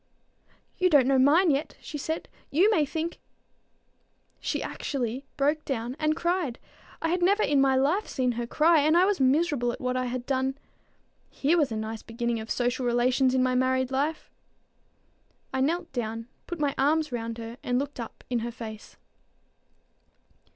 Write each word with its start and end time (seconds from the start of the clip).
"You 0.79 0.89
don't 0.89 1.05
know 1.05 1.19
mine 1.19 1.51
yet," 1.51 1.77
she 1.79 1.99
said. 1.99 2.27
"You 2.49 2.71
may 2.71 2.87
think" 2.87 3.19
She 4.39 4.63
actually 4.63 5.25
broke 5.37 5.63
down 5.63 5.95
and 5.99 6.15
cried. 6.15 6.57
I 7.03 7.09
had 7.09 7.21
never 7.21 7.43
in 7.43 7.61
my 7.61 7.75
life 7.75 8.07
seen 8.07 8.31
her 8.31 8.47
cry, 8.47 8.79
and 8.79 8.97
I 8.97 9.05
was 9.05 9.19
miserable 9.19 9.71
at 9.71 9.79
what 9.79 9.95
I 9.95 10.05
had 10.05 10.25
done. 10.25 10.57
Here 11.29 11.55
was 11.55 11.71
a 11.71 11.75
nice 11.77 12.01
beginning 12.01 12.39
of 12.39 12.49
social 12.49 12.83
relations 12.83 13.35
in 13.35 13.43
my 13.43 13.53
married 13.53 13.91
life! 13.91 14.31
I 15.53 15.61
knelt 15.61 15.93
down, 15.93 16.27
put 16.47 16.59
my 16.59 16.73
arms 16.79 17.11
round 17.11 17.37
her, 17.37 17.57
and 17.61 17.77
looked 17.77 17.99
up 17.99 18.23
in 18.27 18.39
her 18.39 18.51
face. 18.51 18.97